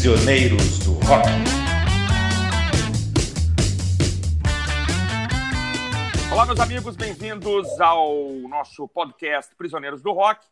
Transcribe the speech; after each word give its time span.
Prisioneiros 0.00 0.78
do 0.78 0.94
Rock. 0.94 1.28
Olá, 6.32 6.46
meus 6.46 6.58
amigos, 6.58 6.96
bem-vindos 6.96 7.68
ao 7.78 8.32
nosso 8.48 8.88
podcast 8.88 9.54
Prisioneiros 9.56 10.00
do 10.00 10.10
Rock. 10.12 10.46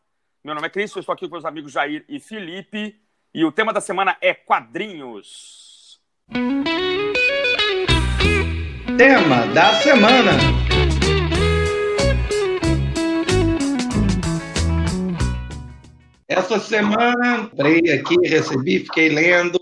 Meu 0.45 0.55
nome 0.55 0.66
é 0.66 0.71
Cris, 0.71 0.95
eu 0.95 1.00
estou 1.00 1.14
aqui 1.14 1.27
com 1.27 1.32
meus 1.32 1.46
amigos 1.46 1.73
Jair 1.73 2.05
e 2.11 2.21
Felipe 2.21 3.00
e 3.32 3.43
o 3.43 3.50
tema 3.50 3.73
da 3.73 3.80
semana 3.80 4.19
é 4.21 4.34
quadrinhos. 4.34 5.99
Tema 8.99 9.46
da 9.55 9.73
semana. 9.77 10.68
Essa 16.39 16.61
semana, 16.61 17.50
entrei 17.52 17.93
aqui, 17.93 18.14
recebi, 18.25 18.79
fiquei 18.79 19.08
lendo 19.08 19.58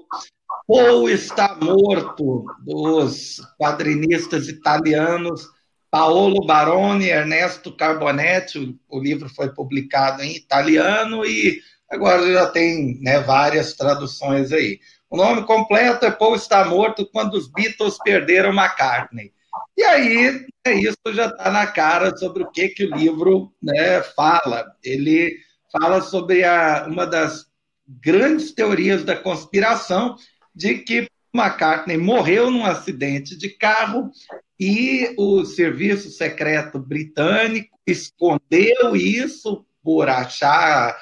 Paul 0.69 1.09
está 1.09 1.57
morto, 1.59 2.45
dos 2.61 3.41
quadrinistas 3.59 4.47
italianos 4.49 5.49
Paolo 5.91 6.45
Baroni 6.45 7.07
e 7.07 7.11
Ernesto 7.11 7.75
Carbonetti. 7.75 8.77
O 8.91 9.01
livro 9.01 9.29
foi 9.31 9.49
publicado 9.55 10.23
em 10.23 10.37
italiano 10.37 11.25
e 11.25 11.63
agora 11.91 12.31
já 12.31 12.47
tem 12.47 13.01
né, 13.01 13.21
várias 13.21 13.73
traduções 13.73 14.53
aí. 14.53 14.79
O 15.09 15.17
nome 15.17 15.47
completo 15.47 16.05
é 16.05 16.11
Paul 16.11 16.35
está 16.35 16.63
morto 16.67 17.09
quando 17.11 17.35
os 17.35 17.51
Beatles 17.51 17.97
perderam 18.05 18.51
McCartney. 18.51 19.33
E 19.79 19.83
aí, 19.83 20.47
é 20.67 20.75
isso 20.75 20.97
já 21.15 21.29
está 21.29 21.51
na 21.51 21.67
cara 21.67 22.15
sobre 22.19 22.43
o 22.43 22.51
que, 22.51 22.69
que 22.69 22.85
o 22.85 22.95
livro 22.95 23.51
né, 23.63 24.03
fala. 24.03 24.67
Ele 24.85 25.46
fala 25.71 26.01
sobre 26.01 26.45
a, 26.45 26.87
uma 26.89 27.07
das 27.07 27.47
grandes 27.87 28.53
teorias 28.53 29.05
da 29.05 29.17
conspiração 29.17 30.17
de 30.55 30.79
que 30.79 31.09
McCartney 31.35 31.99
morreu 31.99 32.51
num 32.51 32.65
acidente 32.65 33.37
de 33.37 33.51
carro 33.51 34.11
e 34.59 35.15
o 35.19 35.45
serviço 35.45 36.11
secreto 36.11 36.79
britânico 36.79 37.79
escondeu 37.87 38.97
isso 38.97 39.65
por 39.83 40.09
achar, 40.09 40.97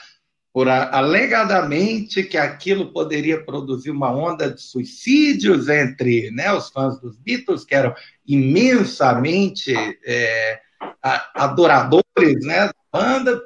por 0.53 0.69
alegadamente 0.69 2.23
que 2.25 2.37
aquilo 2.37 2.93
poderia 2.93 3.43
produzir 3.43 3.91
uma 3.91 4.13
onda 4.13 4.51
de 4.51 4.61
suicídios 4.61 5.69
entre 5.69 6.31
né, 6.33 6.53
os 6.53 6.69
fãs 6.69 7.01
dos 7.01 7.17
Beatles, 7.17 7.65
que 7.65 7.75
eram 7.75 7.95
imensamente 8.27 9.73
é, 10.05 10.61
adoradores 11.35 12.45
né, 12.45 12.67
da 12.67 12.75
banda, 12.93 13.43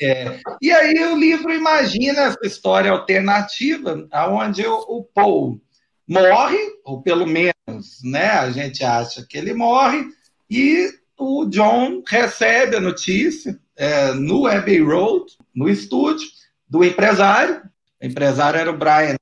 é, 0.00 0.40
e 0.60 0.70
aí 0.70 1.04
o 1.04 1.16
livro 1.16 1.52
imagina 1.52 2.22
essa 2.22 2.38
história 2.44 2.90
alternativa, 2.90 4.08
onde 4.28 4.66
o, 4.66 4.76
o, 4.88 5.04
Paul 5.04 5.60
morre, 6.06 6.58
ou 6.84 7.02
pelo 7.02 7.26
menos 7.26 8.02
né, 8.02 8.30
a 8.30 8.50
gente 8.50 8.84
acha 8.84 9.26
que 9.28 9.36
ele 9.36 9.54
morre, 9.54 10.06
e 10.50 10.90
o 11.16 11.44
John 11.46 12.02
recebe 12.06 12.76
a 12.76 12.80
notícia 12.80 13.58
é, 13.76 14.12
no 14.12 14.46
Abbey 14.46 14.80
Road, 14.80 15.26
no 15.54 15.68
estúdio, 15.68 16.26
do 16.68 16.84
empresário. 16.84 17.62
O 18.00 18.06
empresário 18.06 18.60
era 18.60 18.70
o 18.70 18.76
Brian 18.76 19.16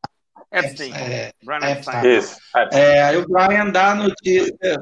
Epstein. 0.52 0.92
É, 0.94 1.32
Brian 1.42 1.70
Epstein. 1.70 2.20
É, 2.72 3.02
aí 3.02 3.16
o 3.16 3.26
Brian 3.28 3.70
dá 3.70 3.92
a 3.92 3.94
notícia, 3.94 4.76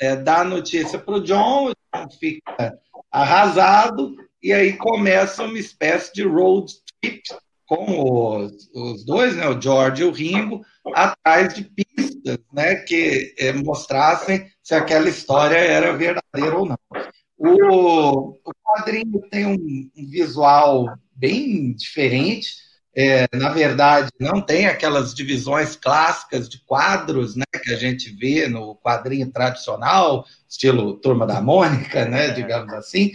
é, 0.00 0.16
dá 0.16 0.40
a 0.40 0.44
notícia 0.44 0.98
para 0.98 1.14
o 1.14 1.20
John, 1.20 1.70
o 1.70 1.74
John 1.94 2.10
fica 2.18 2.78
arrasado, 3.10 4.16
e 4.42 4.52
aí 4.52 4.74
começa 4.74 5.44
uma 5.44 5.58
espécie 5.58 6.12
de 6.12 6.22
road 6.22 6.72
trip 7.00 7.22
com 7.66 8.42
os, 8.42 8.68
os 8.74 9.04
dois, 9.04 9.36
né, 9.36 9.46
o 9.48 9.60
George 9.60 10.02
e 10.02 10.04
o 10.04 10.10
Ringo, 10.10 10.64
atrás 10.92 11.54
de 11.54 11.62
pistas 11.62 12.38
né, 12.52 12.74
que 12.76 13.32
é, 13.38 13.52
mostrassem 13.52 14.50
se 14.62 14.74
aquela 14.74 15.08
história 15.08 15.56
era 15.56 15.96
verdadeira 15.96 16.58
ou 16.58 16.66
não. 16.66 16.78
O, 17.38 18.38
o 18.44 18.52
quadrinho 18.64 19.20
tem 19.30 19.46
um, 19.46 19.90
um 19.96 20.10
visual 20.10 20.86
bem 21.14 21.72
diferente. 21.72 22.56
É, 22.92 23.28
na 23.36 23.50
verdade, 23.50 24.10
não 24.18 24.40
tem 24.40 24.66
aquelas 24.66 25.14
divisões 25.14 25.76
clássicas 25.76 26.48
de 26.48 26.60
quadros 26.64 27.36
né, 27.36 27.44
que 27.62 27.72
a 27.72 27.76
gente 27.76 28.10
vê 28.10 28.48
no 28.48 28.74
quadrinho 28.74 29.30
tradicional, 29.30 30.26
estilo 30.48 30.96
Turma 30.96 31.24
da 31.24 31.40
Mônica, 31.40 32.04
né, 32.04 32.30
digamos 32.30 32.72
assim 32.74 33.12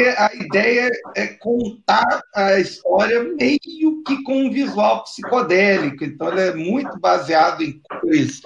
a 0.00 0.34
ideia 0.34 0.90
é 1.14 1.26
contar 1.26 2.22
a 2.34 2.58
história 2.58 3.22
meio 3.22 4.02
que 4.02 4.22
com 4.24 4.46
um 4.46 4.50
visual 4.50 5.04
psicodélico. 5.04 6.02
Então, 6.04 6.28
ele 6.28 6.40
é 6.40 6.54
muito 6.54 6.98
baseado 6.98 7.62
em 7.62 7.80
cores 8.00 8.40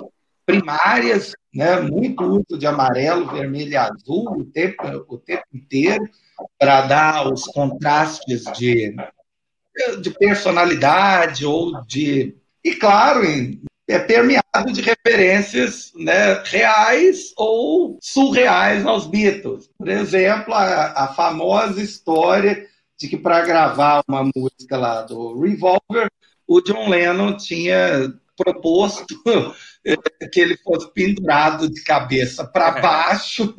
primárias, 0.44 1.32
né? 1.54 1.80
muito 1.80 2.24
uso 2.24 2.58
de 2.58 2.66
amarelo, 2.66 3.30
vermelho 3.30 3.72
e 3.72 3.76
azul 3.76 4.38
o 4.38 4.44
tempo, 4.44 4.82
o 5.08 5.18
tempo 5.18 5.44
inteiro, 5.54 6.08
para 6.58 6.82
dar 6.82 7.32
os 7.32 7.44
contrastes 7.44 8.44
de, 8.56 8.96
de 10.00 10.10
personalidade 10.10 11.46
ou 11.46 11.84
de. 11.84 12.36
E, 12.64 12.74
claro, 12.74 13.24
em 13.24 13.60
é 13.88 13.98
permeado 13.98 14.72
de 14.72 14.80
referências 14.80 15.92
né, 15.94 16.42
reais 16.44 17.32
ou 17.36 17.98
surreais 18.02 18.84
aos 18.84 19.06
Beatles. 19.06 19.70
Por 19.78 19.88
exemplo, 19.88 20.52
a, 20.52 21.04
a 21.04 21.08
famosa 21.14 21.80
história 21.80 22.66
de 22.98 23.08
que 23.08 23.16
para 23.16 23.42
gravar 23.42 24.02
uma 24.08 24.28
música 24.34 24.76
lá 24.76 25.02
do 25.02 25.40
Revolver, 25.40 26.10
o 26.46 26.60
John 26.60 26.88
Lennon 26.88 27.36
tinha 27.36 28.12
proposto 28.36 29.06
que 30.32 30.40
ele 30.40 30.56
fosse 30.58 30.92
pendurado 30.92 31.70
de 31.70 31.82
cabeça 31.84 32.44
para 32.44 32.80
baixo, 32.80 33.54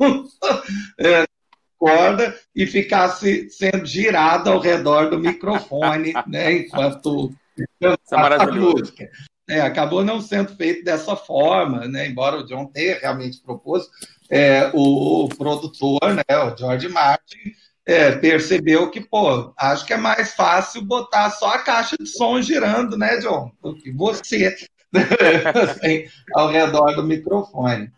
é, 0.98 1.26
corda, 1.78 2.36
e 2.54 2.66
ficasse 2.66 3.48
sendo 3.50 3.86
girado 3.86 4.50
ao 4.50 4.58
redor 4.58 5.10
do 5.10 5.18
microfone, 5.18 6.12
né, 6.26 6.52
enquanto 6.52 7.32
cantava 7.80 8.42
a 8.42 8.52
música. 8.52 9.08
É, 9.48 9.60
acabou 9.60 10.04
não 10.04 10.20
sendo 10.20 10.54
feito 10.54 10.84
dessa 10.84 11.16
forma, 11.16 11.86
né? 11.88 12.06
embora 12.06 12.36
o 12.36 12.46
John 12.46 12.66
tenha 12.66 12.98
realmente 12.98 13.40
proposto, 13.40 13.90
é, 14.30 14.70
o, 14.74 15.24
o, 15.24 15.28
produtor, 15.28 16.14
né, 16.14 16.38
o 16.44 16.56
George 16.56 16.88
Martin, 16.88 17.54
é, 17.86 18.12
percebeu 18.12 18.90
que, 18.90 19.00
pô, 19.00 19.54
acho 19.56 19.86
que 19.86 19.94
é 19.94 19.96
mais 19.96 20.34
fácil 20.34 20.82
botar 20.82 21.30
só 21.30 21.54
a 21.54 21.58
caixa 21.58 21.96
de 21.98 22.06
som 22.06 22.42
girando, 22.42 22.98
né, 22.98 23.16
John? 23.16 23.50
Do 23.62 23.74
que 23.74 23.90
você 23.90 24.54
assim, 25.54 26.04
ao 26.34 26.48
redor 26.48 26.94
do 26.94 27.02
microfone. 27.02 27.90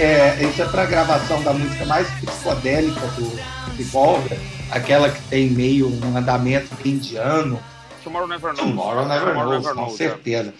É, 0.00 0.40
isso 0.44 0.62
é 0.62 0.68
para 0.68 0.86
gravação 0.86 1.42
da 1.42 1.52
música 1.52 1.84
mais 1.84 2.08
psicodélica 2.20 3.00
do 3.16 3.28
Revolver, 3.76 4.38
aquela 4.70 5.10
que 5.10 5.20
tem 5.22 5.50
meio 5.50 5.88
um 5.88 6.16
andamento 6.16 6.68
indiano. 6.84 7.60
Tomorrow 8.04 8.28
Never 8.28 8.54
Knows. 8.54 8.60
Tomorrow 8.60 9.08
Never, 9.08 9.28
Tomorrow 9.28 9.50
knows, 9.50 9.66
never 9.66 9.74
com 9.74 9.80
knows, 9.80 9.94
é. 9.94 9.96
certeza. 9.96 10.54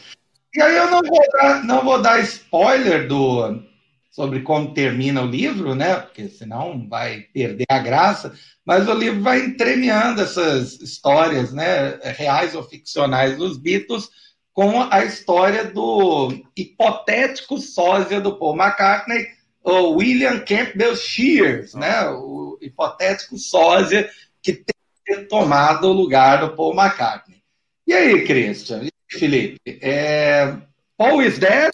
É. 0.57 0.59
E 0.59 0.63
aí 0.63 0.77
eu 0.77 0.91
não 0.91 1.03
vou, 1.03 1.21
dar, 1.33 1.65
não 1.65 1.85
vou 1.85 2.03
dar 2.03 2.21
spoiler 2.21 3.07
do, 3.07 3.63
sobre 4.11 4.41
como 4.41 4.75
termina 4.75 5.23
o 5.23 5.31
livro, 5.31 5.73
né? 5.77 5.95
Porque 5.95 6.29
senão 6.29 6.89
vai 6.89 7.21
perder 7.33 7.67
a 7.71 7.79
graça. 7.79 8.33
Mas 8.67 8.89
o 8.89 8.95
livro 8.95 9.23
vai 9.23 9.39
entremeando 9.39 10.21
essas 10.21 10.81
histórias, 10.81 11.53
né? 11.53 11.97
Reais 12.03 12.57
ou 12.57 12.65
ficcionais 12.65 13.37
dos 13.37 13.57
Beatles 13.57 14.11
com 14.59 14.83
a 14.91 15.05
história 15.05 15.67
do 15.67 16.33
hipotético 16.57 17.59
sósia 17.59 18.21
do 18.21 18.37
Paul 18.37 18.57
McCartney, 18.57 19.29
o 19.63 19.91
William 19.91 20.41
Campbell 20.41 20.97
Shears, 20.97 21.75
né? 21.75 22.09
o 22.09 22.59
hipotético 22.61 23.39
sósia 23.39 24.11
que 24.43 24.65
tem 25.05 25.25
tomado 25.29 25.85
o 25.85 25.93
lugar 25.93 26.41
do 26.41 26.57
Paul 26.57 26.75
McCartney. 26.75 27.41
E 27.87 27.95
aí, 27.95 28.27
Christian? 28.27 28.79
E 28.79 28.87
aí, 28.87 28.91
Felipe? 29.21 29.79
É... 29.81 30.57
Paul 30.97 31.23
is 31.23 31.39
dead? 31.39 31.73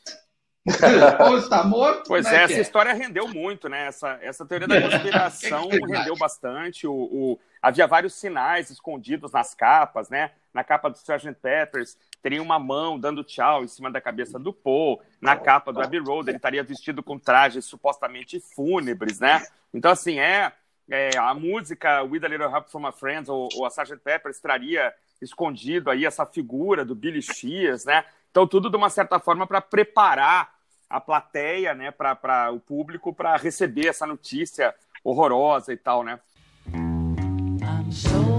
Paul 1.16 1.38
está 1.38 1.64
morto? 1.64 2.04
Pois 2.06 2.26
é, 2.26 2.36
é, 2.36 2.42
essa 2.42 2.54
é? 2.58 2.60
história 2.60 2.92
rendeu 2.92 3.26
muito, 3.28 3.66
né? 3.66 3.86
Essa, 3.86 4.18
essa 4.20 4.44
teoria 4.44 4.68
da 4.68 4.80
conspiração 4.90 5.70
rendeu 5.70 6.16
bastante. 6.18 6.86
O, 6.86 6.92
o, 6.92 7.40
havia 7.62 7.86
vários 7.86 8.12
sinais 8.12 8.68
escondidos 8.68 9.32
nas 9.32 9.54
capas, 9.54 10.10
né? 10.10 10.32
Na 10.52 10.62
capa 10.62 10.90
do 10.90 10.96
Sgt. 10.96 11.34
Peppers 11.40 11.96
teria 12.24 12.42
uma 12.42 12.58
mão 12.58 12.98
dando 12.98 13.22
tchau 13.22 13.62
em 13.62 13.68
cima 13.68 13.90
da 13.90 14.00
cabeça 14.00 14.38
do 14.38 14.50
Paul. 14.50 15.02
Na 15.20 15.36
capa 15.36 15.70
do 15.70 15.82
Abbey 15.82 16.00
Road, 16.00 16.30
ele 16.30 16.38
estaria 16.38 16.64
vestido 16.64 17.02
com 17.02 17.18
trajes 17.18 17.66
supostamente 17.66 18.40
fúnebres, 18.40 19.20
né? 19.20 19.44
Então, 19.74 19.90
assim, 19.90 20.18
é, 20.18 20.50
é 20.88 21.10
a 21.18 21.34
música 21.34 22.02
With 22.02 22.24
a 22.24 22.28
Little 22.28 22.50
Help 22.50 22.68
from 22.70 22.80
My 22.80 22.92
Friends 22.92 23.28
ou, 23.28 23.50
ou 23.54 23.66
a 23.66 23.68
Sgt. 23.68 23.98
Pepper 24.02 24.30
estaria 24.30 24.90
escondido 25.20 25.90
aí 25.90 26.06
essa 26.06 26.24
figura 26.24 26.82
do 26.82 26.94
Billy 26.94 27.20
Shears, 27.20 27.84
né? 27.84 28.06
Então, 28.30 28.46
tudo 28.46 28.70
de 28.70 28.76
uma 28.76 28.88
certa 28.88 29.18
forma 29.18 29.46
para 29.46 29.60
preparar 29.60 30.54
a 30.88 30.98
plateia, 30.98 31.74
né, 31.74 31.90
para 31.90 32.50
o 32.52 32.58
público, 32.58 33.12
para 33.12 33.36
receber 33.36 33.88
essa 33.88 34.06
notícia 34.06 34.74
horrorosa 35.04 35.74
e 35.74 35.76
tal, 35.76 36.02
né? 36.02 36.18
I'm 36.66 37.92
so 37.92 38.33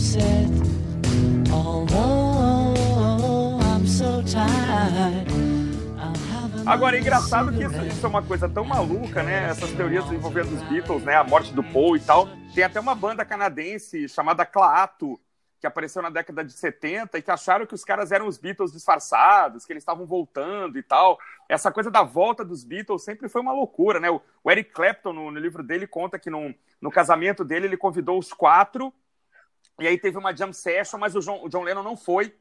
upset, 0.00 0.48
although 1.52 2.74
I'm 3.60 3.86
so 3.86 4.22
tired. 4.22 5.28
Agora, 6.66 6.96
é 6.96 7.00
engraçado 7.00 7.52
que 7.52 7.64
isso, 7.64 7.84
isso, 7.84 8.06
é 8.06 8.08
uma 8.08 8.22
coisa 8.22 8.48
tão 8.48 8.64
maluca, 8.64 9.22
né? 9.22 9.50
Essas 9.50 9.70
teorias 9.72 10.10
envolvendo 10.10 10.54
os 10.54 10.62
Beatles, 10.62 11.02
né? 11.02 11.16
A 11.16 11.24
morte 11.24 11.52
do 11.52 11.62
Paul 11.62 11.96
e 11.96 12.00
tal. 12.00 12.28
Tem 12.54 12.64
até 12.64 12.80
uma 12.80 12.94
banda 12.94 13.24
canadense 13.24 14.08
chamada 14.08 14.46
Claato, 14.46 15.20
que 15.60 15.66
apareceu 15.66 16.00
na 16.00 16.10
década 16.10 16.44
de 16.44 16.52
70 16.52 17.18
e 17.18 17.22
que 17.22 17.30
acharam 17.30 17.66
que 17.66 17.74
os 17.74 17.84
caras 17.84 18.12
eram 18.12 18.26
os 18.26 18.38
Beatles 18.38 18.72
disfarçados, 18.72 19.66
que 19.66 19.72
eles 19.72 19.82
estavam 19.82 20.06
voltando 20.06 20.78
e 20.78 20.82
tal. 20.82 21.18
Essa 21.48 21.70
coisa 21.70 21.90
da 21.90 22.02
volta 22.02 22.44
dos 22.44 22.64
Beatles 22.64 23.02
sempre 23.02 23.28
foi 23.28 23.42
uma 23.42 23.52
loucura, 23.52 24.00
né? 24.00 24.08
O, 24.08 24.22
o 24.42 24.50
Eric 24.50 24.70
Clapton, 24.70 25.12
no, 25.12 25.30
no, 25.30 25.38
livro 25.38 25.62
dele, 25.62 25.86
conta 25.86 26.18
que 26.18 26.30
no, 26.30 26.54
no 26.80 26.90
casamento 26.90 27.44
dele 27.44 27.66
ele 27.66 27.76
convidou 27.76 28.18
os 28.18 28.32
quatro 28.32 28.94
e 29.80 29.86
aí 29.86 29.98
teve 29.98 30.18
uma 30.18 30.36
jam 30.36 30.52
session, 30.52 30.98
mas 30.98 31.16
o 31.16 31.20
John, 31.20 31.42
o 31.42 31.48
John 31.48 31.62
Lennon 31.62 31.82
não 31.82 31.96
foi. 31.96 32.34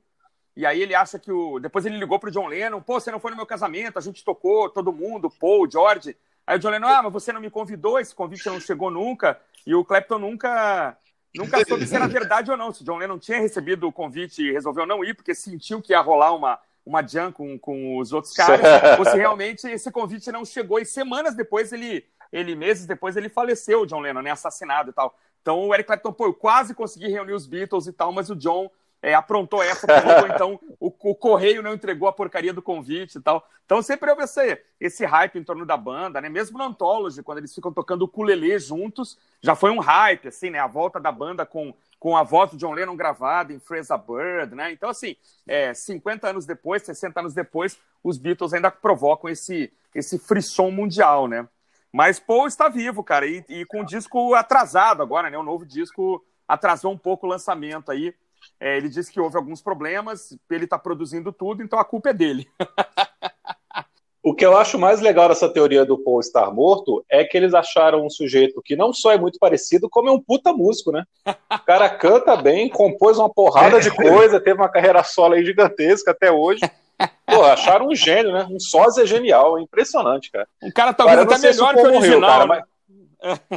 E 0.55 0.65
aí 0.65 0.81
ele 0.81 0.93
acha 0.93 1.17
que 1.17 1.31
o. 1.31 1.57
Depois 1.59 1.85
ele 1.85 1.97
ligou 1.97 2.19
pro 2.19 2.29
John 2.29 2.47
Lennon, 2.47 2.81
pô, 2.81 2.99
você 2.99 3.11
não 3.11 3.19
foi 3.19 3.31
no 3.31 3.37
meu 3.37 3.45
casamento, 3.45 3.97
a 3.97 4.01
gente 4.01 4.25
tocou, 4.25 4.69
todo 4.69 4.91
mundo, 4.91 5.29
Paul, 5.29 5.69
George. 5.71 6.17
Aí 6.45 6.57
o 6.57 6.59
John 6.59 6.71
Lennon, 6.71 6.87
ah, 6.87 7.03
mas 7.03 7.13
você 7.13 7.31
não 7.31 7.39
me 7.39 7.49
convidou, 7.49 7.99
esse 7.99 8.13
convite 8.13 8.45
não 8.47 8.59
chegou 8.59 8.91
nunca. 8.91 9.39
E 9.65 9.73
o 9.73 9.85
Clapton 9.85 10.19
nunca. 10.19 10.97
Nunca 11.33 11.63
soube 11.63 11.85
se 11.85 11.95
era 11.95 12.07
verdade 12.07 12.49
ou 12.49 12.57
não. 12.57 12.73
Se 12.73 12.81
o 12.81 12.85
John 12.85 12.97
Lennon 12.97 13.19
tinha 13.19 13.39
recebido 13.39 13.87
o 13.87 13.91
convite 13.91 14.41
e 14.41 14.51
resolveu 14.51 14.85
não 14.85 15.03
ir, 15.03 15.13
porque 15.13 15.35
sentiu 15.35 15.79
que 15.79 15.93
ia 15.93 16.01
rolar 16.01 16.33
uma, 16.33 16.59
uma 16.83 17.07
jam 17.07 17.31
com, 17.31 17.57
com 17.59 17.97
os 17.97 18.11
outros 18.11 18.33
caras, 18.33 18.59
ou 18.97 19.05
se 19.05 19.15
realmente 19.15 19.67
esse 19.67 19.91
convite 19.91 20.31
não 20.31 20.43
chegou. 20.43 20.79
E 20.79 20.85
semanas 20.85 21.35
depois 21.35 21.71
ele, 21.71 22.03
ele 22.33 22.55
meses 22.55 22.87
depois, 22.87 23.15
ele 23.15 23.29
faleceu, 23.29 23.81
o 23.81 23.85
John 23.85 23.99
Lennon, 23.99 24.23
né? 24.23 24.31
Assassinado 24.31 24.89
e 24.89 24.93
tal. 24.93 25.15
Então 25.41 25.67
o 25.67 25.73
Eric 25.73 25.87
Clapton, 25.87 26.13
pô, 26.13 26.25
eu 26.25 26.33
quase 26.33 26.73
consegui 26.73 27.07
reunir 27.07 27.33
os 27.33 27.47
Beatles 27.47 27.87
e 27.87 27.93
tal, 27.93 28.11
mas 28.11 28.29
o 28.29 28.35
John 28.35 28.69
é, 29.01 29.13
aprontou 29.13 29.63
essa 29.63 29.87
comigo, 29.87 30.27
então 30.33 30.59
o, 30.79 30.87
o, 30.87 31.15
correio 31.15 31.63
não 31.63 31.73
entregou 31.73 32.07
a 32.07 32.13
porcaria 32.13 32.53
do 32.53 32.61
convite 32.61 33.17
e 33.17 33.21
tal. 33.21 33.47
Então 33.65 33.81
sempre 33.81 34.09
houve 34.09 34.23
esse, 34.23 34.61
esse 34.79 35.05
hype 35.05 35.37
em 35.37 35.43
torno 35.43 35.65
da 35.65 35.77
banda, 35.77 36.19
né? 36.19 36.27
Mesmo 36.27 36.57
no 36.57 36.65
Anthology, 36.65 37.23
quando 37.23 37.37
eles 37.37 37.53
ficam 37.53 37.71
tocando 37.71 38.01
o 38.01 38.05
ukulele 38.05 38.57
juntos, 38.59 39.17
já 39.41 39.55
foi 39.55 39.71
um 39.71 39.79
hype, 39.79 40.27
assim, 40.27 40.49
né? 40.49 40.59
A 40.59 40.67
volta 40.67 40.99
da 40.99 41.11
banda 41.11 41.45
com, 41.45 41.73
com 41.99 42.17
a 42.17 42.23
voz 42.23 42.51
do 42.51 42.57
John 42.57 42.73
Lennon 42.73 42.95
gravada 42.95 43.53
em 43.53 43.59
Fraser 43.59 43.97
Bird, 43.97 44.55
né? 44.55 44.71
Então, 44.71 44.89
assim, 44.89 45.15
é, 45.47 45.73
50 45.73 46.29
anos 46.29 46.45
depois, 46.45 46.83
60 46.83 47.19
anos 47.19 47.33
depois, 47.33 47.79
os 48.03 48.17
Beatles 48.17 48.53
ainda 48.53 48.71
provocam 48.71 49.29
esse, 49.29 49.71
esse 49.93 50.17
frisson 50.19 50.71
mundial, 50.71 51.27
né? 51.27 51.47
Mas 51.91 52.19
Paul 52.19 52.47
está 52.47 52.69
vivo, 52.69 53.03
cara, 53.03 53.25
e, 53.25 53.43
e 53.49 53.65
com 53.65 53.81
o 53.81 53.85
disco 53.85 54.33
atrasado 54.35 55.01
agora, 55.01 55.29
né? 55.29 55.37
O 55.37 55.43
novo 55.43 55.65
disco 55.65 56.23
atrasou 56.47 56.91
um 56.91 56.97
pouco 56.97 57.25
o 57.25 57.29
lançamento 57.29 57.91
aí. 57.91 58.13
É, 58.59 58.77
ele 58.77 58.89
disse 58.89 59.11
que 59.11 59.19
houve 59.19 59.37
alguns 59.37 59.61
problemas, 59.61 60.37
ele 60.49 60.63
está 60.65 60.77
produzindo 60.77 61.31
tudo, 61.31 61.63
então 61.63 61.79
a 61.79 61.85
culpa 61.85 62.09
é 62.09 62.13
dele. 62.13 62.47
o 64.23 64.33
que 64.33 64.45
eu 64.45 64.57
acho 64.57 64.77
mais 64.77 65.01
legal 65.01 65.29
dessa 65.29 65.49
teoria 65.49 65.85
do 65.85 65.97
Paul 65.97 66.19
estar 66.19 66.51
morto 66.51 67.03
é 67.09 67.23
que 67.23 67.37
eles 67.37 67.53
acharam 67.53 68.05
um 68.05 68.09
sujeito 68.09 68.61
que 68.61 68.75
não 68.75 68.93
só 68.93 69.11
é 69.11 69.17
muito 69.17 69.39
parecido, 69.39 69.89
como 69.89 70.09
é 70.09 70.11
um 70.11 70.21
puta 70.21 70.53
músico, 70.53 70.91
né? 70.91 71.03
O 71.25 71.65
cara 71.65 71.89
canta 71.89 72.35
bem, 72.35 72.69
compôs 72.69 73.17
uma 73.17 73.29
porrada 73.29 73.79
de 73.79 73.91
coisa, 73.91 74.39
teve 74.39 74.59
uma 74.59 74.69
carreira 74.69 75.03
solo 75.03 75.33
aí 75.33 75.45
gigantesca 75.45 76.11
até 76.11 76.31
hoje. 76.31 76.61
Pô, 77.25 77.43
acharam 77.45 77.87
um 77.87 77.95
gênio, 77.95 78.33
né? 78.33 78.47
Um 78.49 78.59
sósia 78.59 79.05
genial, 79.05 79.59
impressionante, 79.59 80.31
cara. 80.31 80.47
O 80.61 80.73
cara 80.73 80.93
talvez 80.93 81.19
até 81.19 81.37
melhor 81.37 81.75
que 81.75 81.81
o 81.81 81.85
original, 81.85 82.01
morreu, 82.01 82.21
cara, 82.21 82.39
né? 82.39 82.47
mas... 82.47 82.63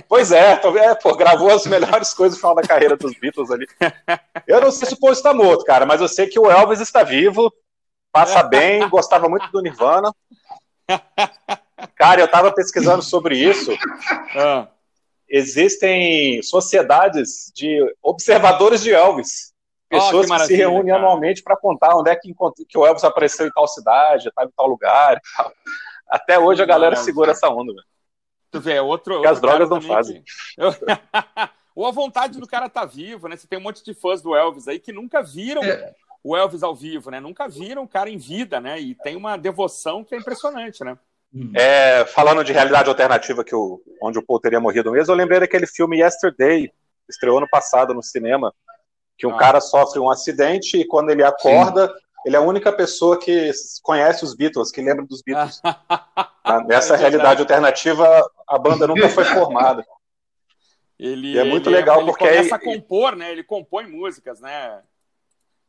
Pois 0.08 0.32
é, 0.32 0.52
é 0.52 0.94
pô, 0.96 1.14
gravou 1.14 1.50
as 1.50 1.66
melhores 1.66 2.12
coisas 2.12 2.36
no 2.36 2.40
final 2.40 2.54
da 2.54 2.62
carreira 2.62 2.96
dos 2.96 3.16
Beatles 3.18 3.50
ali. 3.50 3.66
Eu 4.46 4.60
não 4.60 4.70
sei 4.72 4.88
se 4.88 4.94
o 4.94 4.98
Paul 4.98 5.12
está 5.12 5.32
morto, 5.32 5.64
cara, 5.64 5.86
mas 5.86 6.00
eu 6.00 6.08
sei 6.08 6.26
que 6.26 6.38
o 6.38 6.50
Elvis 6.50 6.80
está 6.80 7.04
vivo, 7.04 7.52
passa 8.10 8.42
bem, 8.42 8.88
gostava 8.88 9.28
muito 9.28 9.48
do 9.52 9.62
Nirvana. 9.62 10.12
Cara, 11.94 12.20
eu 12.20 12.26
estava 12.26 12.52
pesquisando 12.52 13.02
sobre 13.02 13.36
isso. 13.36 13.72
Ah. 14.36 14.68
Existem 15.28 16.42
sociedades 16.42 17.50
de 17.54 17.80
observadores 18.02 18.82
de 18.82 18.92
Elvis. 18.92 19.51
Pessoas 19.92 20.26
oh, 20.26 20.34
que, 20.34 20.40
que, 20.40 20.46
se 20.46 20.56
reúnem 20.56 20.86
cara. 20.86 21.00
anualmente 21.00 21.42
para 21.42 21.54
contar 21.54 21.94
onde 21.94 22.10
é 22.10 22.16
que, 22.16 22.34
que, 22.66 22.78
o 22.78 22.86
Elvis 22.86 23.04
apareceu 23.04 23.46
em 23.46 23.50
tal 23.50 23.68
cidade, 23.68 24.26
em 24.26 24.50
tal 24.56 24.66
lugar 24.66 25.18
e 25.18 25.20
tal. 25.36 25.52
Até 26.08 26.38
hoje 26.38 26.62
a 26.62 26.66
galera 26.66 26.96
segura 26.96 27.32
essa 27.32 27.50
onda, 27.50 27.74
velho. 27.74 27.84
Tu 28.50 28.58
vê, 28.58 28.72
é 28.72 28.82
outro. 28.82 29.20
Que 29.20 29.26
as 29.26 29.38
drogas 29.38 29.68
não 29.68 29.82
fazem. 29.82 30.22
Que... 30.22 30.32
Ou 31.76 31.86
a 31.86 31.90
vontade 31.90 32.40
do 32.40 32.46
cara 32.46 32.70
tá 32.70 32.86
vivo, 32.86 33.28
né? 33.28 33.36
Você 33.36 33.46
tem 33.46 33.58
um 33.58 33.62
monte 33.62 33.84
de 33.84 33.92
fãs 33.92 34.22
do 34.22 34.34
Elvis 34.34 34.66
aí 34.66 34.78
que 34.78 34.94
nunca 34.94 35.22
viram 35.22 35.62
é. 35.62 35.92
o 36.24 36.34
Elvis 36.34 36.62
ao 36.62 36.74
vivo, 36.74 37.10
né? 37.10 37.20
Nunca 37.20 37.46
viram 37.46 37.82
o 37.82 37.88
cara 37.88 38.08
em 38.08 38.16
vida, 38.16 38.62
né? 38.62 38.80
E 38.80 38.94
tem 38.94 39.14
uma 39.14 39.36
devoção 39.36 40.02
que 40.02 40.14
é 40.14 40.18
impressionante, 40.18 40.82
né? 40.82 40.96
Hum. 41.34 41.52
É, 41.54 42.06
falando 42.06 42.42
de 42.42 42.52
realidade 42.52 42.88
alternativa, 42.88 43.44
que 43.44 43.54
o, 43.54 43.82
onde 44.02 44.18
o 44.18 44.22
Paul 44.22 44.40
teria 44.40 44.60
morrido 44.60 44.90
mesmo, 44.90 45.12
eu 45.12 45.16
lembrei 45.16 45.40
daquele 45.40 45.66
filme 45.66 46.00
Yesterday, 46.00 46.72
estreou 47.08 47.36
ano 47.36 47.48
passado 47.50 47.92
no 47.92 48.02
cinema, 48.02 48.54
que 49.16 49.26
um 49.26 49.34
ah. 49.34 49.38
cara 49.38 49.60
sofre 49.60 49.98
um 49.98 50.10
acidente 50.10 50.76
e 50.76 50.86
quando 50.86 51.10
ele 51.10 51.22
acorda, 51.22 51.88
Sim. 51.88 51.94
ele 52.26 52.36
é 52.36 52.38
a 52.38 52.42
única 52.42 52.72
pessoa 52.72 53.18
que 53.18 53.50
conhece 53.82 54.24
os 54.24 54.34
Beatles, 54.34 54.70
que 54.70 54.80
lembra 54.80 55.06
dos 55.06 55.22
Beatles. 55.22 55.60
Ah, 56.44 56.60
nessa 56.64 56.94
é 56.94 56.96
realidade 56.96 57.40
alternativa, 57.40 58.04
a 58.48 58.58
banda 58.58 58.84
nunca 58.84 59.08
foi 59.08 59.24
formada. 59.24 59.86
Ele, 60.98 61.34
e 61.34 61.38
é 61.38 61.44
muito 61.44 61.68
ele, 61.68 61.76
legal 61.76 61.98
ele 61.98 62.06
porque 62.06 62.26
começa 62.26 62.56
aí, 62.56 62.60
a 62.60 62.64
compor, 62.64 63.14
né? 63.14 63.30
Ele 63.30 63.44
compõe 63.44 63.86
músicas, 63.86 64.40
né? 64.40 64.82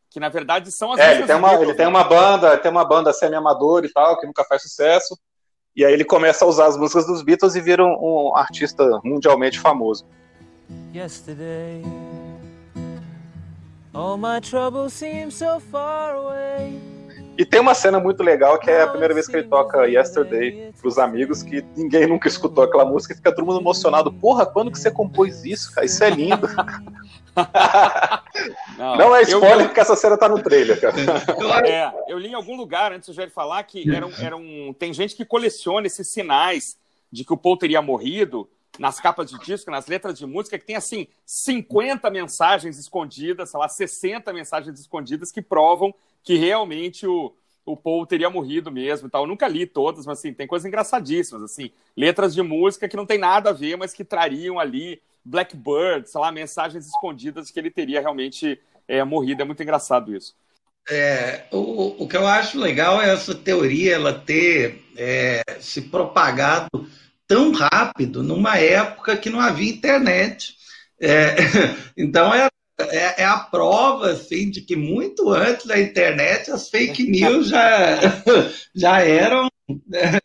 Que 0.09 0.19
na 0.19 0.29
verdade 0.29 0.71
são 0.71 0.91
as 0.91 0.99
é, 0.99 1.15
ele 1.15 1.27
tem 1.27 1.35
uma 1.35 1.49
Beatles, 1.49 1.69
ele 1.69 1.77
tem 1.77 1.85
né? 1.85 1.89
uma 1.91 2.03
banda, 2.03 2.57
tem 2.57 2.71
uma 2.71 2.83
banda 2.83 3.13
semi-amador 3.13 3.85
e 3.85 3.93
tal 3.93 4.19
que 4.19 4.25
nunca 4.25 4.43
faz 4.43 4.63
sucesso. 4.63 5.15
E 5.75 5.83
aí 5.83 5.91
ele 5.91 6.05
começa 6.05 6.45
a 6.45 6.47
usar 6.47 6.67
as 6.67 6.77
músicas 6.77 7.07
dos 7.07 7.23
Beatles 7.23 7.55
e 7.55 7.61
vira 7.61 7.83
um, 7.83 8.29
um 8.29 8.35
artista 8.35 8.99
mundialmente 9.03 9.59
famoso. 9.59 10.05
Yesterday, 10.93 11.81
all 13.93 14.17
my 14.17 14.39
troubles 14.41 14.93
seem 14.93 15.29
so 15.29 15.59
far 15.59 16.15
away. 16.15 16.81
E 17.35 17.43
tem 17.43 17.59
uma 17.59 17.73
cena 17.73 17.99
muito 17.99 18.21
legal 18.21 18.59
que 18.59 18.69
é 18.69 18.83
a 18.83 18.87
primeira 18.87 19.13
vez 19.13 19.27
que 19.27 19.35
ele 19.35 19.47
toca 19.47 19.87
Yesterday 19.87 20.71
pros 20.79 20.99
amigos, 20.99 21.41
que 21.41 21.65
ninguém 21.75 22.05
nunca 22.05 22.27
escutou 22.27 22.63
aquela 22.63 22.85
música 22.85 23.13
e 23.13 23.17
fica 23.17 23.33
todo 23.33 23.45
mundo 23.45 23.59
emocionado. 23.59 24.13
Porra, 24.13 24.45
quando 24.45 24.71
que 24.71 24.77
você 24.77 24.91
compôs 24.91 25.43
isso, 25.43 25.73
cara? 25.73 25.85
Isso 25.85 26.03
é 26.03 26.09
lindo. 26.09 26.47
Não, 28.77 28.95
não, 28.95 29.15
é 29.15 29.23
spoiler 29.23 29.61
eu... 29.61 29.65
porque 29.65 29.79
essa 29.79 29.95
cena 29.95 30.15
tá 30.15 30.29
no 30.29 30.41
trailer, 30.41 30.79
cara. 30.79 30.93
É, 31.67 31.91
eu 32.07 32.19
li 32.19 32.27
em 32.27 32.35
algum 32.35 32.55
lugar 32.55 32.91
antes 32.91 33.09
do 33.09 33.13
Jair 33.13 33.31
falar 33.31 33.63
que 33.63 33.91
eram, 33.91 34.11
eram, 34.19 34.41
tem 34.77 34.93
gente 34.93 35.15
que 35.15 35.25
coleciona 35.25 35.87
esses 35.87 36.07
sinais 36.07 36.77
de 37.11 37.23
que 37.23 37.33
o 37.33 37.37
Paul 37.37 37.57
teria 37.57 37.81
morrido 37.81 38.47
nas 38.79 38.99
capas 38.99 39.29
de 39.29 39.37
disco, 39.39 39.69
nas 39.69 39.87
letras 39.87 40.17
de 40.17 40.25
música, 40.25 40.57
que 40.57 40.65
tem 40.65 40.75
assim 40.75 41.07
50 41.25 42.09
mensagens 42.09 42.77
escondidas, 42.79 43.51
sei 43.51 43.59
lá, 43.59 43.69
60 43.69 44.33
mensagens 44.33 44.79
escondidas 44.79 45.31
que 45.31 45.41
provam 45.41 45.93
que 46.23 46.37
realmente 46.37 47.05
o, 47.05 47.33
o 47.65 47.77
Paul 47.77 48.05
teria 48.05 48.29
morrido 48.29 48.71
mesmo 48.71 49.07
e 49.07 49.11
tal. 49.11 49.23
Eu 49.23 49.27
nunca 49.27 49.47
li 49.47 49.65
todas, 49.65 50.05
mas 50.05 50.19
assim, 50.19 50.33
tem 50.33 50.47
coisas 50.47 50.65
engraçadíssimas, 50.65 51.43
assim, 51.43 51.71
letras 51.95 52.33
de 52.33 52.41
música 52.41 52.87
que 52.87 52.97
não 52.97 53.05
tem 53.05 53.17
nada 53.17 53.51
a 53.51 53.53
ver, 53.53 53.75
mas 53.77 53.93
que 53.93 54.03
trariam 54.03 54.59
ali 54.59 55.01
Blackbird, 55.23 56.09
sei 56.09 56.19
lá, 56.19 56.31
mensagens 56.31 56.87
escondidas 56.87 57.51
que 57.51 57.59
ele 57.59 57.69
teria 57.69 58.01
realmente 58.01 58.59
é, 58.87 59.03
morrido. 59.03 59.41
É 59.41 59.45
muito 59.45 59.61
engraçado 59.61 60.15
isso. 60.15 60.35
É, 60.89 61.45
o, 61.51 62.03
o 62.03 62.07
que 62.07 62.17
eu 62.17 62.27
acho 62.27 62.59
legal 62.59 63.01
é 63.01 63.13
essa 63.13 63.33
teoria 63.33 63.95
ela 63.95 64.13
ter 64.13 64.83
é, 64.97 65.41
se 65.61 65.83
propagado 65.83 66.89
tão 67.27 67.51
rápido 67.51 68.23
numa 68.23 68.57
época 68.57 69.17
que 69.17 69.29
não 69.29 69.39
havia 69.39 69.71
internet. 69.71 70.55
É, 70.99 71.35
então 71.97 72.33
é 72.33 72.47
é, 72.79 73.21
é, 73.21 73.25
a 73.25 73.37
prova 73.37 74.11
assim, 74.11 74.49
de 74.49 74.61
que 74.61 74.75
muito 74.75 75.29
antes 75.29 75.67
da 75.67 75.79
internet 75.79 76.49
as 76.49 76.69
fake 76.69 77.03
news 77.03 77.47
já, 77.47 77.99
já 78.75 79.01
eram. 79.01 79.47
Né, 79.87 80.19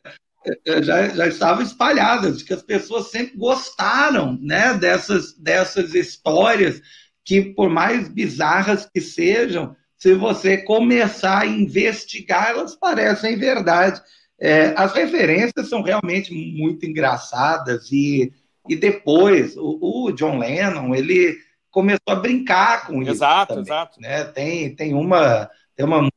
já, 0.83 1.09
já 1.09 1.26
estavam 1.26 1.62
espalhadas, 1.62 2.43
que 2.43 2.55
as 2.55 2.62
pessoas 2.62 3.11
sempre 3.11 3.37
gostaram 3.37 4.38
né, 4.40 4.75
dessas, 4.75 5.35
dessas 5.35 5.95
histórias 5.95 6.81
que, 7.25 7.43
por 7.43 7.69
mais 7.69 8.09
bizarras 8.09 8.88
que 8.93 9.00
sejam, 9.00 9.76
se 9.97 10.14
você 10.14 10.59
começar 10.59 11.43
a 11.43 11.47
investigar, 11.47 12.50
elas 12.50 12.75
parecem 12.75 13.37
verdade. 13.37 14.00
É, 14.40 14.73
as 14.76 14.92
referências 14.92 15.68
são 15.68 15.83
realmente 15.83 16.33
muito 16.33 16.87
engraçadas 16.87 17.90
e, 17.90 18.33
e 18.68 18.76
depois 18.76 19.57
o, 19.57 20.07
o 20.07 20.12
John 20.12 20.38
Lennon 20.38 20.95
ele 20.95 21.37
começou 21.71 22.11
a 22.11 22.14
brincar 22.16 22.87
com 22.87 23.02
isso. 23.02 23.12
Exato, 23.12 23.59
exato. 23.59 24.00
Né? 24.00 24.25
Tem, 24.25 24.75
tem, 24.75 24.95
uma, 24.95 25.50
tem 25.75 25.85
uma 25.85 26.09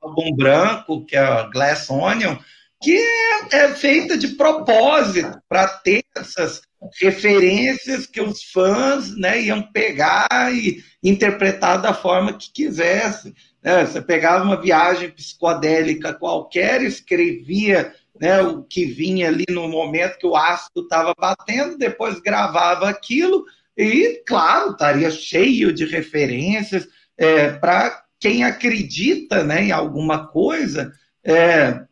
álbum 0.00 0.34
branco, 0.34 1.04
que 1.04 1.16
é 1.16 1.50
Glass 1.50 1.90
Onion, 1.90 2.36
que 2.82 2.96
é, 2.96 3.56
é 3.56 3.74
feita 3.74 4.16
de 4.16 4.28
propósito 4.28 5.40
para 5.48 5.66
ter 5.68 6.04
essas 6.16 6.62
referências 7.00 8.06
que 8.06 8.20
os 8.20 8.42
fãs 8.44 9.16
né, 9.16 9.40
iam 9.42 9.62
pegar 9.62 10.52
e 10.52 10.84
interpretar 11.02 11.80
da 11.80 11.92
forma 11.92 12.32
que 12.32 12.52
quisessem. 12.52 13.34
Né? 13.62 13.84
Você 13.84 14.00
pegava 14.00 14.44
uma 14.44 14.60
viagem 14.60 15.10
psicodélica 15.10 16.14
qualquer, 16.14 16.82
escrevia 16.82 17.94
né, 18.20 18.40
o 18.42 18.62
que 18.62 18.84
vinha 18.84 19.28
ali 19.28 19.44
no 19.50 19.68
momento 19.68 20.18
que 20.18 20.26
o 20.26 20.36
ácido 20.36 20.82
estava 20.82 21.14
batendo, 21.18 21.76
depois 21.76 22.20
gravava 22.20 22.88
aquilo 22.88 23.44
e, 23.76 24.22
claro, 24.26 24.72
estaria 24.72 25.10
cheio 25.10 25.72
de 25.72 25.84
referências 25.84 26.88
é, 27.16 27.50
para 27.50 28.04
quem 28.18 28.44
acredita 28.44 29.44
né, 29.44 29.64
em 29.64 29.72
alguma 29.72 30.26
coisa. 30.28 30.92
É, 31.22 31.84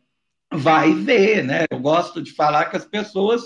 vai 0.51 0.93
ver, 0.93 1.43
né? 1.43 1.65
Eu 1.69 1.79
gosto 1.79 2.21
de 2.21 2.31
falar 2.31 2.65
que 2.65 2.77
as 2.77 2.85
pessoas 2.85 3.43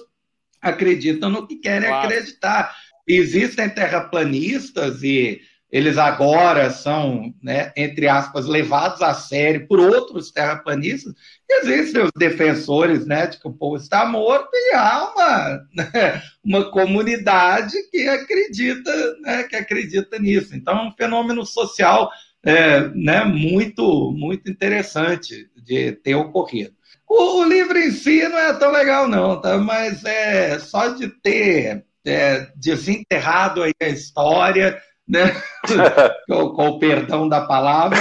acreditam 0.61 1.29
no 1.29 1.47
que 1.47 1.55
querem 1.57 1.89
claro. 1.89 2.07
acreditar. 2.07 2.75
Existem 3.07 3.69
terraplanistas 3.69 5.03
e 5.03 5.41
eles 5.71 5.97
agora 5.97 6.71
são, 6.71 7.33
né, 7.41 7.71
entre 7.77 8.07
aspas, 8.07 8.47
levados 8.47 9.01
a 9.01 9.13
sério 9.13 9.67
por 9.67 9.79
outros 9.79 10.31
terraplanistas. 10.31 11.13
Existem 11.47 12.03
os 12.03 12.11
defensores 12.17 13.05
né, 13.05 13.27
de 13.27 13.39
que 13.39 13.47
o 13.47 13.53
povo 13.53 13.77
está 13.77 14.03
morto 14.05 14.49
e 14.53 14.73
há 14.73 15.11
uma, 15.13 15.67
né, 15.75 16.21
uma 16.43 16.71
comunidade 16.71 17.75
que 17.91 18.07
acredita, 18.07 18.91
né, 19.21 19.43
que 19.43 19.55
acredita 19.55 20.17
nisso. 20.17 20.55
Então, 20.55 20.77
é 20.77 20.87
um 20.87 20.91
fenômeno 20.91 21.45
social 21.45 22.09
é, 22.43 22.87
né, 22.95 23.23
muito, 23.23 24.11
muito 24.11 24.49
interessante 24.49 25.49
de 25.55 25.91
ter 25.91 26.15
ocorrido. 26.15 26.73
O, 27.07 27.41
o, 27.41 27.43
livro 27.43 27.77
em 27.77 27.91
si 27.91 28.27
não 28.27 28.37
é 28.37 28.53
tão 28.53 28.71
legal, 28.71 29.07
não, 29.07 29.39
tá? 29.41 29.57
Mas 29.57 30.05
é 30.05 30.59
só 30.59 30.89
de 30.89 31.07
ter 31.07 31.83
é, 32.05 32.47
desenterrado 32.55 33.63
aí 33.63 33.73
a 33.81 33.87
história, 33.87 34.79
né? 35.09 35.41
com, 36.29 36.49
com, 36.51 36.67
o 36.67 36.79
perdão 36.79 37.27
da 37.27 37.41
palavra. 37.41 37.97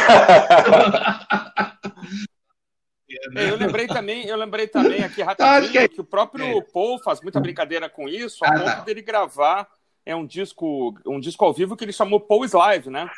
É, 3.34 3.50
eu 3.50 3.56
lembrei 3.56 3.86
também, 3.86 4.26
eu 4.26 4.36
lembrei 4.36 4.66
também 4.68 5.02
aqui 5.02 5.22
rapidinho 5.22 5.72
que, 5.72 5.78
é... 5.78 5.88
que, 5.88 6.00
o 6.00 6.04
próprio 6.04 6.44
é. 6.58 6.62
Paul 6.72 6.98
faz 6.98 7.20
muita 7.22 7.40
brincadeira 7.40 7.88
com 7.88 8.08
isso, 8.08 8.44
a 8.44 8.48
ah, 8.48 8.60
ponto 8.60 8.84
dele 8.84 9.00
gravar 9.00 9.66
é 10.04 10.14
um 10.14 10.26
disco, 10.26 10.94
um 11.06 11.18
disco 11.18 11.44
ao 11.44 11.52
vivo 11.52 11.76
que 11.76 11.84
ele 11.84 11.92
chamou 11.92 12.20
Paul's 12.20 12.52
Live, 12.52 12.90
né? 12.90 13.10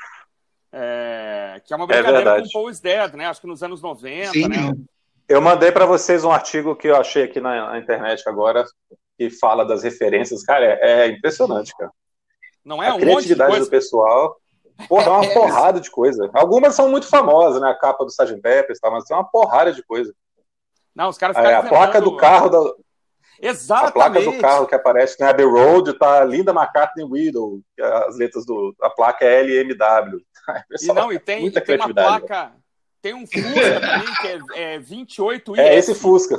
É, 0.72 1.60
que 1.64 1.72
é 1.72 1.76
uma 1.76 1.86
brincadeira 1.86 2.38
é 2.38 2.42
com 2.42 2.48
Paul's 2.52 2.80
Dead, 2.80 3.14
né? 3.14 3.26
Acho 3.26 3.40
que 3.40 3.46
nos 3.46 3.62
anos 3.62 3.82
90, 3.82 4.32
Sim. 4.32 4.48
né? 4.48 4.72
Eu 5.28 5.40
mandei 5.40 5.70
para 5.70 5.86
vocês 5.86 6.24
um 6.24 6.32
artigo 6.32 6.74
que 6.74 6.88
eu 6.88 6.96
achei 6.96 7.24
aqui 7.24 7.40
na, 7.40 7.70
na, 7.70 7.78
internet 7.78 8.28
agora, 8.28 8.64
que 9.16 9.30
fala 9.30 9.64
das 9.64 9.84
referências. 9.84 10.42
Cara, 10.42 10.64
é, 10.64 10.80
é 10.82 11.06
impressionante, 11.08 11.72
cara. 11.76 11.90
Não 12.64 12.82
é 12.82 12.88
a 12.88 12.94
um 12.94 12.98
criatividade 12.98 13.58
do 13.58 13.70
pessoal. 13.70 14.36
Porra, 14.88 15.06
é 15.06 15.10
uma 15.10 15.24
é 15.26 15.34
porrada 15.34 15.80
de 15.80 15.90
coisa. 15.90 16.30
Algumas 16.32 16.74
são 16.74 16.88
muito 16.88 17.06
famosas, 17.06 17.60
né? 17.60 17.68
A 17.68 17.74
capa 17.74 18.04
do 18.04 18.10
Sgt. 18.10 18.40
Peppers, 18.40 18.78
tá, 18.78 18.90
mas 18.90 19.04
tem 19.04 19.16
uma 19.16 19.28
porrada 19.28 19.72
de 19.72 19.82
coisa. 19.82 20.14
Não, 20.94 21.08
os 21.08 21.18
caras 21.18 21.36
é, 21.36 21.54
A 21.54 21.62
placa 21.62 22.00
do 22.00 22.16
carro 22.16 22.48
da... 22.48 22.58
Exatamente. 23.42 23.88
A 23.88 23.92
placa 23.92 24.20
do 24.20 24.38
carro 24.38 24.66
que 24.66 24.74
aparece 24.74 25.18
na 25.18 25.26
né? 25.26 25.32
Abbey 25.32 25.46
Road 25.46 25.94
tá 25.94 26.22
Linda 26.24 26.52
McCartney 26.52 27.04
Widow. 27.04 27.60
As 28.06 28.16
letras 28.16 28.44
do. 28.44 28.74
A 28.82 28.90
placa 28.90 29.24
é 29.24 29.40
LMW. 29.40 30.20
e 30.82 30.86
não, 30.88 31.10
e 31.10 31.18
tem, 31.18 31.40
muita 31.40 31.60
e 31.60 31.62
tem 31.62 31.76
uma 31.76 31.94
placa. 31.94 32.52
Tem 33.00 33.14
um 33.14 33.26
Fusca 33.26 33.80
também, 33.80 34.14
que 34.20 34.58
é, 34.58 34.74
é 34.74 34.78
28 34.78 35.56
É 35.56 35.74
esse 35.74 35.94
Fusca. 35.94 36.38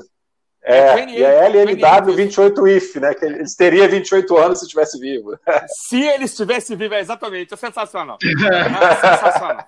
É, 0.64 0.78
é 0.78 1.10
e 1.10 1.24
é 1.24 1.46
LMW 1.46 2.14
28 2.16 2.68
IF, 2.68 3.00
né? 3.00 3.14
Que 3.14 3.26
eles 3.26 3.56
teriam 3.56 3.90
28 3.90 4.38
anos 4.38 4.60
se 4.60 4.66
estivesse 4.66 5.00
vivo. 5.00 5.38
Se 5.90 6.02
ele 6.02 6.26
estivesse 6.26 6.76
vivo, 6.76 6.94
é 6.94 7.00
exatamente. 7.00 7.54
É 7.54 7.58
sensacional. 7.58 8.18
É 8.22 8.96
sensacional. 8.96 9.66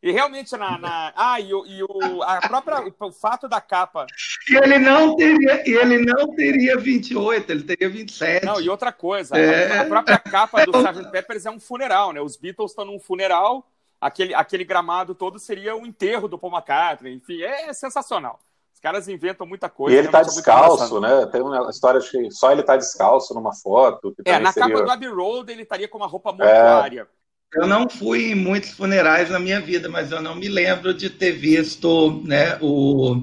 E 0.00 0.12
realmente 0.12 0.56
na. 0.56 0.78
na 0.78 1.12
ah, 1.16 1.40
e, 1.40 1.52
o, 1.52 1.66
e 1.66 1.82
o, 1.82 2.22
a 2.22 2.40
própria, 2.40 2.94
o 3.00 3.12
fato 3.12 3.48
da 3.48 3.60
capa. 3.60 4.06
E 4.48 4.56
ele 4.56 4.78
não 4.78 5.16
teria, 5.16 5.68
ele 5.68 5.98
não 5.98 6.34
teria 6.34 6.76
28, 6.76 7.50
ele 7.50 7.62
teria 7.64 7.88
27. 7.88 8.46
Não, 8.46 8.60
e 8.60 8.68
outra 8.68 8.92
coisa, 8.92 9.36
é... 9.36 9.80
a, 9.80 9.84
própria 9.86 10.18
capa 10.18 10.64
do 10.64 10.70
Sgt. 10.78 11.10
Peppers 11.10 11.46
é 11.46 11.50
um 11.50 11.58
funeral, 11.58 12.12
né? 12.12 12.20
Os 12.20 12.36
Beatles 12.36 12.70
estão 12.70 12.84
num 12.84 13.00
funeral 13.00 13.66
aquele, 14.00 14.34
aquele 14.34 14.64
gramado 14.64 15.14
todo 15.14 15.38
seria 15.38 15.74
o 15.76 15.86
enterro 15.86 16.28
do 16.28 16.38
Paul 16.38 16.52
McCartney. 16.52 17.14
Enfim, 17.14 17.42
é 17.42 17.72
sensacional. 17.72 18.38
Os 18.78 18.80
caras 18.80 19.08
inventam 19.08 19.44
muita 19.44 19.68
coisa. 19.68 19.96
E 19.96 19.98
ele 19.98 20.06
tá 20.06 20.22
descalço, 20.22 21.00
né? 21.00 21.26
Tem 21.32 21.42
uma 21.42 21.68
história 21.68 21.98
de 21.98 22.08
que 22.08 22.30
só 22.30 22.52
ele 22.52 22.62
tá 22.62 22.76
descalço 22.76 23.34
numa 23.34 23.52
foto. 23.52 24.14
é, 24.24 24.38
na 24.38 24.52
seria... 24.52 24.68
capa 24.68 24.84
do 24.84 24.90
Abbey 24.92 25.08
Road 25.08 25.50
ele 25.50 25.62
estaria 25.62 25.88
com 25.88 25.98
uma 25.98 26.06
roupa 26.06 26.30
mortuária. 26.30 27.08
É... 27.52 27.60
Eu 27.60 27.66
não 27.66 27.88
fui 27.88 28.30
em 28.30 28.34
muitos 28.36 28.70
funerais 28.70 29.30
na 29.30 29.40
minha 29.40 29.60
vida, 29.60 29.88
mas 29.88 30.12
eu 30.12 30.22
não 30.22 30.36
me 30.36 30.46
lembro 30.46 30.94
de 30.94 31.10
ter 31.10 31.32
visto 31.32 32.22
né, 32.24 32.56
o, 32.60 33.20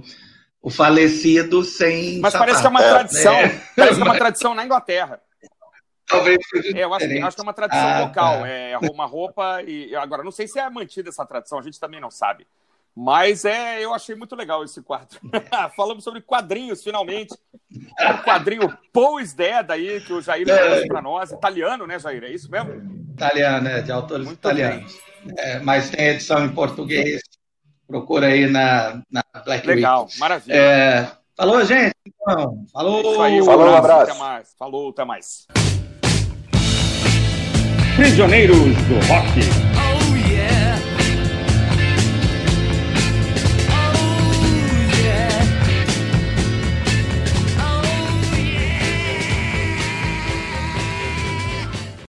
o 0.61 0.69
falecido 0.69 1.63
sem. 1.63 2.19
Mas 2.19 2.33
sapato. 2.33 2.51
parece 2.51 2.61
que 2.61 2.67
é 2.67 2.69
uma 2.69 2.83
tradição. 2.83 3.33
É. 3.33 3.61
Parece 3.77 3.95
que 3.95 4.01
é 4.01 4.05
uma 4.05 4.17
tradição 4.17 4.53
na 4.53 4.65
Inglaterra. 4.65 5.21
Talvez 6.05 6.37
seja 6.49 6.77
é, 6.77 6.83
eu 6.83 6.93
acho, 6.93 7.05
acho, 7.05 7.35
que 7.35 7.41
é 7.41 7.43
uma 7.43 7.53
tradição 7.53 7.87
ah, 7.87 7.99
local. 8.01 8.41
Tá. 8.41 8.47
É 8.49 8.77
uma 8.77 9.05
roupa 9.05 9.63
e 9.63 9.95
agora 9.95 10.21
não 10.21 10.31
sei 10.31 10.49
se 10.49 10.59
é 10.59 10.69
mantida 10.69 11.07
essa 11.07 11.25
tradição, 11.25 11.57
a 11.57 11.63
gente 11.63 11.79
também 11.79 12.01
não 12.01 12.11
sabe. 12.11 12.45
Mas 12.95 13.43
é, 13.43 13.83
eu 13.83 13.93
achei 13.93 14.15
muito 14.15 14.35
legal 14.37 14.63
esse 14.63 14.81
quadro. 14.81 15.19
Falamos 15.75 16.01
sobre 16.01 16.21
quadrinhos, 16.21 16.81
finalmente. 16.81 17.35
O 17.69 18.23
quadrinho 18.23 18.75
Paul 18.93 19.19
is 19.19 19.33
Dead 19.33 19.69
aí, 19.69 19.99
que 19.99 20.13
o 20.13 20.21
Jair 20.21 20.47
é. 20.49 20.57
trouxe 20.57 20.87
para 20.87 21.01
nós. 21.01 21.31
Italiano, 21.31 21.85
né, 21.85 21.99
Jair? 21.99 22.23
É 22.23 22.31
isso 22.31 22.49
mesmo? 22.49 23.05
Italiano, 23.13 23.67
é, 23.67 23.81
de 23.81 23.91
autores 23.91 24.25
muito 24.25 24.39
italianos. 24.39 24.97
É, 25.37 25.59
mas 25.59 25.89
tem 25.89 26.07
edição 26.07 26.45
em 26.45 26.53
português. 26.53 27.21
Procura 27.85 28.27
aí 28.27 28.47
na, 28.47 29.01
na 29.11 29.23
Black 29.43 29.67
Legal, 29.67 30.05
Week. 30.05 30.19
maravilha. 30.19 30.55
É, 30.55 31.11
falou, 31.35 31.63
gente? 31.65 31.93
Então, 32.05 32.65
falou. 32.71 33.21
Aí, 33.21 33.41
um 33.41 33.45
falou, 33.45 33.67
um 33.67 33.75
abraço. 33.75 34.11
Até 34.11 34.19
mais. 34.19 34.55
Falou, 34.57 34.89
até 34.89 35.03
mais. 35.03 35.47
Prisioneiros 37.97 38.57
do 38.57 38.95
Rock. 39.07 39.74